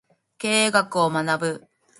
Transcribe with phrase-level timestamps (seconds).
[0.39, 1.67] 経営学を学ぶ